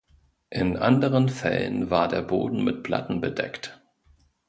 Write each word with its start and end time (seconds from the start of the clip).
In 0.49 0.77
anderen 0.77 1.29
Fällen 1.29 1.91
war 1.91 2.07
der 2.07 2.23
Boden 2.23 2.63
mit 2.63 2.81
Platten 2.81 3.21
bedeckt. 3.21 3.79